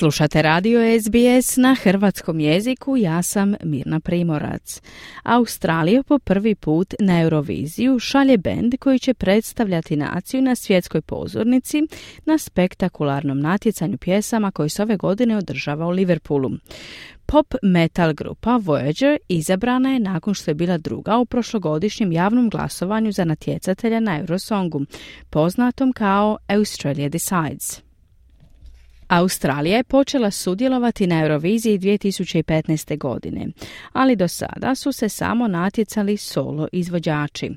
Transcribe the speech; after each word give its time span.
Slušate 0.00 0.42
radio 0.42 0.80
SBS 1.00 1.56
na 1.56 1.76
hrvatskom 1.82 2.40
jeziku, 2.40 2.96
ja 2.96 3.22
sam 3.22 3.54
Mirna 3.64 4.00
Primorac. 4.00 4.80
Australija 5.22 6.02
po 6.02 6.18
prvi 6.18 6.54
put 6.54 6.94
na 7.00 7.20
Euroviziju 7.20 7.98
šalje 7.98 8.38
bend 8.38 8.74
koji 8.80 8.98
će 8.98 9.14
predstavljati 9.14 9.96
naciju 9.96 10.42
na 10.42 10.54
svjetskoj 10.54 11.00
pozornici 11.00 11.82
na 12.24 12.38
spektakularnom 12.38 13.40
natjecanju 13.40 13.98
pjesama 13.98 14.50
koji 14.50 14.68
se 14.68 14.82
ove 14.82 14.96
godine 14.96 15.36
održava 15.36 15.86
u 15.86 15.90
Liverpoolu. 15.90 16.50
Pop 17.26 17.54
metal 17.62 18.12
grupa 18.12 18.50
Voyager 18.50 19.16
izabrana 19.28 19.92
je 19.92 20.00
nakon 20.00 20.34
što 20.34 20.50
je 20.50 20.54
bila 20.54 20.78
druga 20.78 21.18
u 21.18 21.26
prošlogodišnjem 21.26 22.12
javnom 22.12 22.50
glasovanju 22.50 23.12
za 23.12 23.24
natjecatelja 23.24 24.00
na 24.00 24.18
Eurosongu, 24.18 24.80
poznatom 25.30 25.92
kao 25.92 26.38
Australia 26.48 27.08
Decides. 27.08 27.89
Australija 29.10 29.76
je 29.76 29.84
počela 29.84 30.30
sudjelovati 30.30 31.06
na 31.06 31.22
Euroviziji 31.22 31.78
2015. 31.78 32.98
godine, 32.98 33.46
ali 33.92 34.16
do 34.16 34.28
sada 34.28 34.74
su 34.74 34.92
se 34.92 35.08
samo 35.08 35.48
natjecali 35.48 36.16
solo 36.16 36.68
izvođači. 36.72 37.50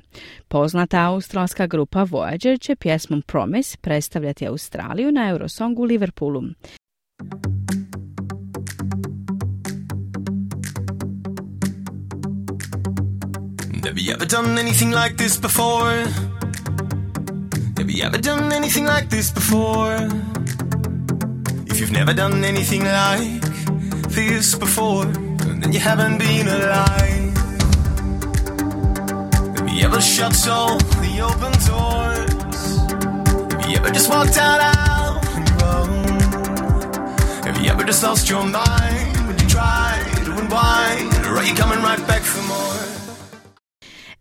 Poznata 0.48 1.04
australska 1.04 1.66
grupa 1.66 1.98
Voyager 1.98 2.60
će 2.60 2.76
pjesmom 2.76 3.22
Promise 3.22 3.76
predstavljati 3.76 4.46
Australiju 4.46 5.12
na 5.12 5.28
Eurosongu 5.28 5.82
u 5.82 5.84
Liverpoolu. 5.84 6.42
Have 13.84 14.00
you 14.00 14.14
ever 14.14 14.28
done 14.28 14.60
anything 14.60 14.94
like 14.94 15.16
this 15.16 15.40
before? 15.40 16.04
Have 17.76 17.90
you 17.90 18.06
ever 18.06 18.20
done 18.22 18.56
anything 18.56 18.86
like 18.86 19.08
this 19.08 19.34
before? 19.34 20.08
You've 21.84 21.92
never 21.92 22.14
done 22.14 22.42
anything 22.46 22.82
like 22.82 23.42
this 24.08 24.54
before, 24.54 25.04
then 25.04 25.70
you 25.70 25.80
haven't 25.80 26.16
been 26.16 26.48
alive. 26.48 27.36
Have 29.58 29.68
you 29.68 29.84
ever 29.84 30.00
shut 30.00 30.48
all 30.48 30.78
the 30.78 31.20
open 31.20 31.52
doors? 31.68 32.32
Have 33.52 33.70
you 33.70 33.76
ever 33.76 33.90
just 33.90 34.08
walked 34.08 34.38
out 34.38 34.62
on 34.62 35.46
your 35.46 35.62
own? 35.76 36.20
Have 37.44 37.60
you 37.62 37.70
ever 37.70 37.84
just 37.84 38.02
lost 38.02 38.30
your 38.30 38.46
mind 38.46 39.16
when 39.26 39.38
you 39.38 39.46
try 39.46 40.02
to 40.24 40.38
unwind? 40.38 41.12
Or 41.26 41.36
are 41.36 41.44
you 41.44 41.54
coming 41.54 41.82
right 41.82 42.00
back 42.06 42.22
for 42.22 42.40
more? 42.48 43.03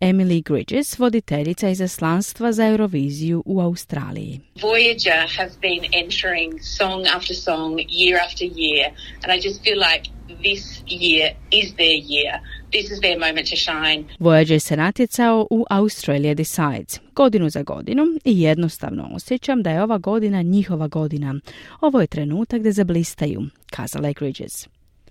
Emily 0.03 0.41
Gridges, 0.41 0.99
voditeljica 0.99 1.69
izaslanstva 1.69 2.51
za 2.51 2.67
Euroviziju 2.67 3.43
u 3.45 3.59
Australiji. 3.59 4.39
Voyager 4.61 5.37
have 5.37 5.51
been 5.61 5.83
entering 6.03 6.53
song 6.77 7.05
after 7.15 7.35
song, 7.35 7.79
year 7.79 8.19
after 8.25 8.45
year, 8.45 8.85
and 9.23 9.33
I 9.33 9.47
just 9.47 9.63
feel 9.63 9.79
like 9.79 10.09
this 10.27 10.83
year 10.87 11.31
is 11.51 11.73
their 11.75 11.97
year. 12.13 12.39
This 12.71 12.91
is 12.91 12.99
their 12.99 13.19
moment 13.19 13.49
to 13.49 13.55
shine. 13.55 14.03
Voyager 14.19 14.59
se 14.59 14.77
natjecao 14.77 15.47
u 15.49 15.65
Australia 15.69 16.33
Decides, 16.33 16.99
godinu 17.15 17.49
za 17.49 17.63
godinu 17.63 18.03
i 18.25 18.41
jednostavno 18.41 19.09
osjećam 19.13 19.63
da 19.63 19.71
je 19.71 19.83
ova 19.83 19.97
godina 19.97 20.41
njihova 20.41 20.87
godina. 20.87 21.35
Ovo 21.81 22.01
je 22.01 22.07
trenutak 22.07 22.61
da 22.61 22.71
zablistaju, 22.71 23.41
kazala 23.71 24.07
je 24.07 24.13
Gridges. 24.13 24.67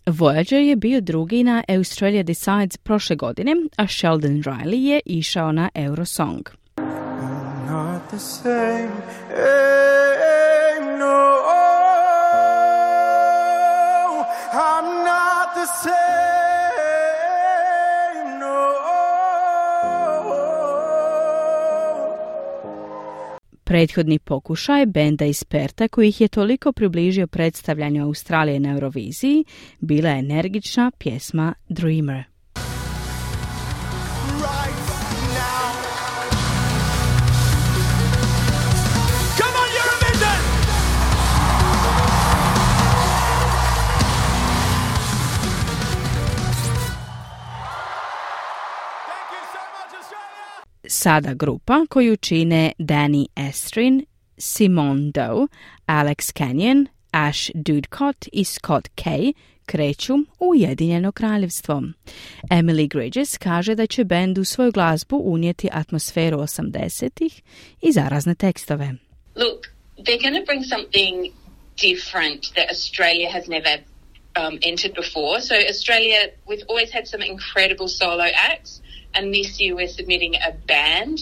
Voyager 0.06 0.60
je 0.60 0.76
bio 0.76 1.00
drugi 1.00 1.44
na 1.44 1.62
Australia 1.68 2.22
Decides 2.22 2.76
prošle 2.76 3.16
godine, 3.16 3.52
a 3.76 3.86
Sheldon 3.86 4.42
Riley 4.42 4.86
je 4.86 5.00
išao 5.04 5.52
na 5.52 5.68
Eurosong. 5.74 6.48
Not 7.70 8.02
the 8.10 8.18
same, 8.18 8.90
Prethodni 23.72 24.18
pokušaj 24.18 24.86
benda 24.86 25.24
iz 25.24 25.44
Perta 25.44 25.88
koji 25.88 26.08
ih 26.08 26.20
je 26.20 26.28
toliko 26.28 26.72
približio 26.72 27.26
predstavljanju 27.26 28.04
Australije 28.04 28.60
na 28.60 28.72
Euroviziji 28.72 29.44
bila 29.80 30.10
je 30.10 30.18
energična 30.18 30.90
pjesma 30.98 31.54
Dreamer. 31.68 32.31
Sada 50.92 51.34
grupa 51.34 51.86
koju 51.88 52.16
čine 52.16 52.72
Danny 52.78 53.26
Estrin, 53.36 54.04
Simone 54.38 55.10
Doe, 55.14 55.46
Alex 55.86 56.32
Kenyon, 56.32 56.86
Ash 57.12 57.50
Dudcott 57.54 58.28
i 58.32 58.44
Scott 58.44 58.88
Kay 58.94 59.32
kreću 59.66 60.14
u 60.14 60.50
Ujedinjeno 60.50 61.12
kraljevstvo. 61.12 61.82
Emily 62.50 62.88
Gridges 62.88 63.38
kaže 63.38 63.74
da 63.74 63.86
će 63.86 64.04
bend 64.04 64.38
u 64.38 64.44
svoju 64.44 64.72
glazbu 64.72 65.16
unijeti 65.24 65.68
atmosferu 65.72 66.38
80-ih 66.38 67.42
i 67.82 67.92
zarazne 67.92 68.34
tekstove. 68.34 68.94
Look, 69.36 69.60
they're 69.98 70.22
going 70.22 70.38
to 70.40 70.44
bring 70.46 70.64
something 70.64 71.32
different 71.88 72.40
that 72.54 72.66
Australia 72.70 73.30
has 73.32 73.44
never 73.48 73.74
um, 74.42 74.58
entered 74.70 74.94
before. 74.94 75.40
So 75.40 75.54
Australia, 75.72 76.20
we've 76.48 76.66
always 76.68 76.90
had 76.96 77.04
some 77.12 77.22
incredible 77.34 77.88
solo 77.88 78.26
acts. 78.52 78.82
And 79.14 79.34
this 79.34 79.60
year 79.60 79.74
we're 79.74 79.94
submitting 79.96 80.34
a 80.34 80.52
band. 80.66 81.16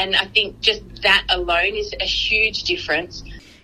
And 0.00 0.10
I 0.14 0.26
think 0.34 0.48
just 0.60 0.82
that 1.02 1.22
alone 1.28 1.74
is 1.82 1.90
a 2.00 2.06
huge 2.06 2.58
difference. 2.74 3.14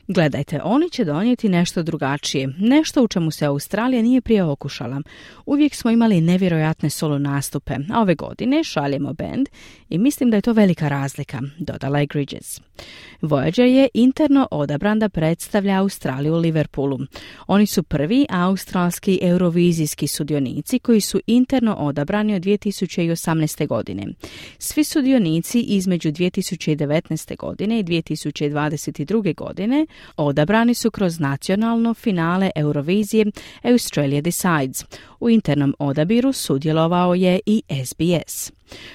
Gledajte, 0.08 0.60
oni 0.64 0.90
će 0.90 1.04
donijeti 1.04 1.48
nešto 1.48 1.82
drugačije, 1.82 2.48
nešto 2.58 3.02
u 3.02 3.08
čemu 3.08 3.30
se 3.30 3.46
Australija 3.46 4.02
nije 4.02 4.20
prije 4.20 4.44
okušala. 4.44 5.02
Uvijek 5.46 5.74
smo 5.74 5.90
imali 5.90 6.20
nevjerojatne 6.20 6.90
solo 6.90 7.18
nastupe, 7.18 7.74
a 7.92 8.00
ove 8.00 8.14
godine 8.14 8.64
šaljemo 8.64 9.12
band 9.12 9.48
i 9.88 9.98
mislim 9.98 10.30
da 10.30 10.36
je 10.36 10.42
to 10.42 10.52
velika 10.52 10.88
razlika, 10.88 11.40
dodala 11.58 11.98
je 11.98 12.06
Gridges. 12.06 12.60
Voyager 13.22 13.64
je 13.64 13.88
interno 13.94 14.48
odabran 14.50 14.98
da 14.98 15.08
predstavlja 15.08 15.80
Australiju 15.80 16.34
u 16.34 16.38
Liverpoolu. 16.38 16.98
Oni 17.46 17.66
su 17.66 17.82
prvi 17.82 18.26
australski 18.30 19.18
eurovizijski 19.22 20.06
sudionici 20.06 20.78
koji 20.78 21.00
su 21.00 21.20
interno 21.26 21.74
odabrani 21.74 22.34
od 22.34 22.42
2018. 22.42 23.66
godine. 23.66 24.06
Svi 24.58 24.84
sudionici 24.84 25.60
između 25.60 26.12
2019. 26.12 27.36
godine 27.36 27.80
i 27.80 27.84
2022. 27.84 29.34
godine 29.34 29.86
odabrani 30.16 30.74
su 30.74 30.90
kroz 30.90 31.20
nacionalno 31.20 31.94
finale 31.94 32.50
Eurovizije 32.56 33.26
Australia 33.62 34.20
Decides. 34.20 34.84
U 35.20 35.30
internom 35.30 35.74
odabiru 35.78 36.32
sudjelovao 36.32 37.14
je 37.14 37.40
i 37.46 37.62
SBS. 37.84 38.52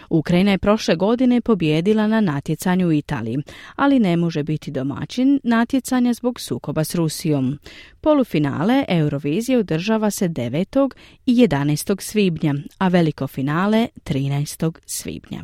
Ukrajina 0.09 0.52
je 0.52 0.58
prošle 0.58 0.96
godine 0.96 1.42
pobjedila 1.42 2.08
na 2.08 2.22
natjecanju 2.22 2.88
u 2.88 2.92
Italiji, 2.92 3.38
ali 3.76 4.00
ne 4.00 4.18
može 4.18 4.44
biti 4.44 4.72
domaćin 4.72 5.40
natjecanja 5.44 6.14
zbog 6.14 6.40
sukoba 6.40 6.84
s 6.84 6.96
Rusijom. 6.96 7.59
Polufinale 8.02 8.86
Eurovizije 8.88 9.58
održava 9.58 10.12
se 10.12 10.29
9. 10.29 10.91
i 11.26 11.35
11. 11.35 12.02
svibnja, 12.02 12.56
a 12.78 12.88
veliko 12.88 13.28
finale 13.28 13.88
13. 14.03 14.72
svibnja. 14.85 15.44